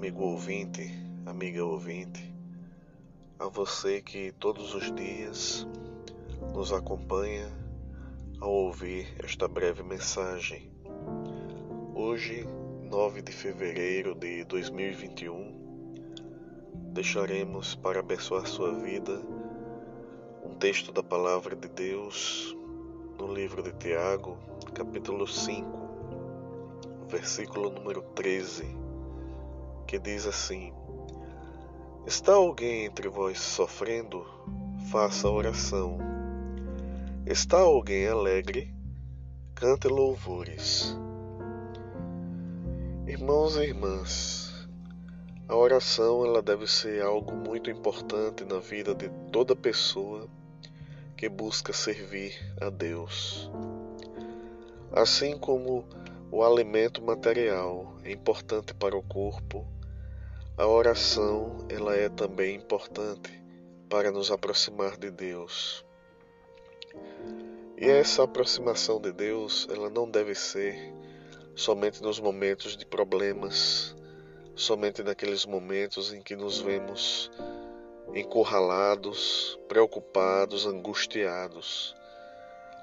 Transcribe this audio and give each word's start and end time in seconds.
amigo 0.00 0.24
ouvinte, 0.24 0.90
amiga 1.26 1.62
ouvinte, 1.62 2.34
a 3.38 3.48
você 3.48 4.00
que 4.00 4.32
todos 4.32 4.74
os 4.74 4.90
dias 4.94 5.66
nos 6.54 6.72
acompanha 6.72 7.52
ao 8.40 8.50
ouvir 8.50 9.14
esta 9.22 9.46
breve 9.46 9.82
mensagem. 9.82 10.72
Hoje, 11.94 12.46
9 12.82 13.20
de 13.20 13.30
fevereiro 13.30 14.14
de 14.14 14.42
2021, 14.44 15.92
deixaremos 16.94 17.74
para 17.74 18.00
abençoar 18.00 18.46
sua 18.46 18.72
vida 18.72 19.20
um 20.42 20.54
texto 20.54 20.92
da 20.92 21.02
palavra 21.02 21.54
de 21.54 21.68
Deus 21.68 22.56
no 23.18 23.34
livro 23.34 23.62
de 23.62 23.74
Tiago, 23.74 24.38
capítulo 24.72 25.26
5, 25.26 25.68
versículo 27.06 27.68
número 27.68 28.00
13, 28.14 28.80
que 29.90 29.98
diz 29.98 30.24
assim: 30.24 30.72
Está 32.06 32.34
alguém 32.34 32.84
entre 32.84 33.08
vós 33.08 33.40
sofrendo? 33.40 34.24
Faça 34.88 35.28
oração. 35.28 35.98
Está 37.26 37.58
alguém 37.58 38.06
alegre? 38.06 38.72
Cante 39.52 39.88
louvores. 39.88 40.96
Irmãos 43.04 43.56
e 43.56 43.64
irmãs, 43.64 44.68
a 45.48 45.56
oração 45.56 46.24
ela 46.24 46.40
deve 46.40 46.68
ser 46.68 47.02
algo 47.02 47.34
muito 47.34 47.68
importante 47.68 48.44
na 48.44 48.60
vida 48.60 48.94
de 48.94 49.08
toda 49.32 49.56
pessoa 49.56 50.28
que 51.16 51.28
busca 51.28 51.72
servir 51.72 52.32
a 52.60 52.70
Deus. 52.70 53.50
Assim 54.92 55.36
como 55.36 55.84
o 56.30 56.44
alimento 56.44 57.02
material 57.02 57.96
é 58.04 58.12
importante 58.12 58.72
para 58.72 58.96
o 58.96 59.02
corpo, 59.02 59.66
a 60.60 60.66
oração 60.66 61.56
ela 61.70 61.96
é 61.96 62.10
também 62.10 62.54
importante 62.54 63.32
para 63.88 64.12
nos 64.12 64.30
aproximar 64.30 64.98
de 64.98 65.10
Deus. 65.10 65.82
E 67.78 67.88
essa 67.88 68.24
aproximação 68.24 69.00
de 69.00 69.10
Deus, 69.10 69.66
ela 69.70 69.88
não 69.88 70.06
deve 70.06 70.34
ser 70.34 70.92
somente 71.54 72.02
nos 72.02 72.20
momentos 72.20 72.76
de 72.76 72.84
problemas, 72.84 73.96
somente 74.54 75.02
naqueles 75.02 75.46
momentos 75.46 76.12
em 76.12 76.20
que 76.20 76.36
nos 76.36 76.60
vemos 76.60 77.30
encurralados, 78.14 79.58
preocupados, 79.66 80.66
angustiados. 80.66 81.96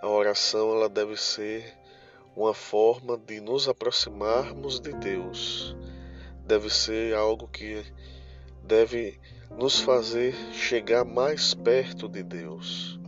A 0.00 0.08
oração 0.08 0.76
ela 0.76 0.88
deve 0.88 1.16
ser 1.16 1.76
uma 2.36 2.54
forma 2.54 3.18
de 3.18 3.40
nos 3.40 3.68
aproximarmos 3.68 4.78
de 4.78 4.92
Deus. 4.92 5.74
Deve 6.46 6.68
ser 6.68 7.14
algo 7.14 7.48
que 7.48 7.84
deve 8.62 9.18
nos 9.56 9.80
fazer 9.80 10.34
chegar 10.52 11.04
mais 11.04 11.54
perto 11.54 12.08
de 12.08 12.22
Deus. 12.22 12.98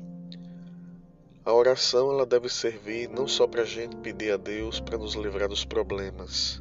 A 1.45 1.53
oração 1.53 2.11
ela 2.11 2.27
deve 2.27 2.48
servir 2.48 3.09
não 3.09 3.28
só 3.28 3.47
para 3.47 3.62
a 3.62 3.67
gente 3.67 3.97
pedir 3.97 4.33
a 4.33 4.37
Deus 4.37 4.81
para 4.81 4.98
nos 4.98 5.15
livrar 5.15 5.48
dos 5.48 5.65
problemas, 5.65 6.61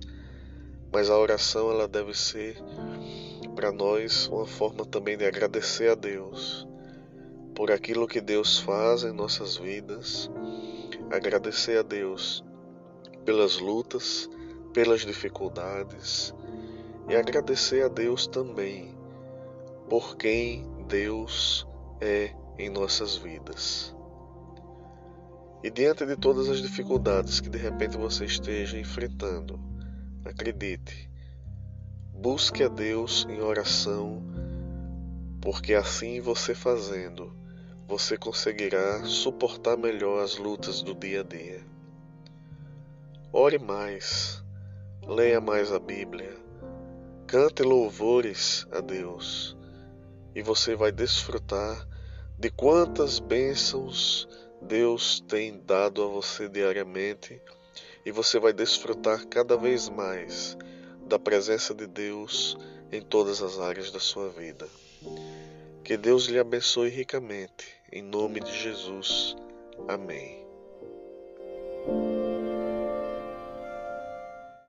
mas 0.91 1.09
a 1.09 1.17
oração 1.17 1.71
ela 1.71 1.87
deve 1.87 2.13
ser 2.13 2.57
para 3.55 3.71
nós 3.71 4.27
uma 4.27 4.45
forma 4.45 4.85
também 4.85 5.17
de 5.17 5.25
agradecer 5.25 5.89
a 5.89 5.95
Deus 5.95 6.67
por 7.55 7.71
aquilo 7.71 8.07
que 8.07 8.19
Deus 8.19 8.59
faz 8.59 9.03
em 9.03 9.13
nossas 9.13 9.55
vidas, 9.55 10.29
agradecer 11.09 11.79
a 11.79 11.81
Deus 11.81 12.43
pelas 13.23 13.57
lutas, 13.57 14.29
pelas 14.75 15.05
dificuldades 15.05 16.35
e 17.07 17.15
agradecer 17.15 17.85
a 17.85 17.87
Deus 17.87 18.27
também 18.27 18.93
por 19.89 20.17
quem 20.17 20.67
Deus 20.89 21.65
é 22.01 22.35
em 22.59 22.69
nossas 22.69 23.15
vidas. 23.15 23.95
E 25.63 25.69
diante 25.71 26.05
de 26.05 26.17
todas 26.17 26.49
as 26.49 26.61
dificuldades 26.61 27.39
que 27.39 27.47
de 27.47 27.57
repente 27.57 27.95
você 27.95 28.25
esteja 28.25 28.77
enfrentando, 28.77 29.57
acredite, 30.25 31.09
busque 32.13 32.61
a 32.61 32.67
Deus 32.67 33.25
em 33.29 33.39
oração, 33.39 34.21
porque 35.41 35.73
assim 35.73 36.19
você 36.19 36.53
fazendo, 36.53 37.33
você 37.87 38.17
conseguirá 38.17 39.05
suportar 39.05 39.77
melhor 39.77 40.21
as 40.21 40.37
lutas 40.37 40.81
do 40.81 40.93
dia 40.93 41.21
a 41.21 41.23
dia. 41.23 41.63
Ore 43.31 43.57
mais, 43.57 44.44
leia 45.07 45.39
mais 45.39 45.71
a 45.71 45.79
Bíblia, 45.79 46.35
cante 47.27 47.61
louvores 47.61 48.65
a 48.71 48.81
Deus 48.81 49.55
e 50.33 50.41
você 50.41 50.75
vai 50.75 50.91
desfrutar 50.91 51.87
de 52.37 52.49
quantas 52.49 53.19
bênçãos 53.19 54.27
Deus 54.61 55.19
tem 55.27 55.61
dado 55.63 56.03
a 56.03 56.07
você 56.07 56.49
diariamente 56.49 57.39
e 58.03 58.11
você 58.11 58.39
vai 58.39 58.51
desfrutar 58.51 59.25
cada 59.27 59.55
vez 59.55 59.89
mais 59.89 60.57
da 61.07 61.19
presença 61.19 61.73
de 61.73 61.85
Deus 61.85 62.57
em 62.91 63.01
todas 63.01 63.43
as 63.43 63.59
áreas 63.59 63.91
da 63.91 63.99
sua 63.99 64.29
vida. 64.29 64.67
Que 65.83 65.97
Deus 65.97 66.25
lhe 66.25 66.39
abençoe 66.39 66.89
ricamente, 66.89 67.67
em 67.91 68.01
nome 68.01 68.39
de 68.39 68.51
Jesus. 68.51 69.35
Amém. 69.87 70.44